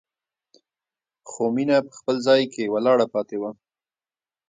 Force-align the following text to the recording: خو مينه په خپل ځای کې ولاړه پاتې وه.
خو 1.29 1.43
مينه 1.55 1.75
په 1.87 1.93
خپل 1.99 2.15
ځای 2.27 2.41
کې 2.53 2.71
ولاړه 2.73 3.05
پاتې 3.13 3.35
وه. 3.41 3.51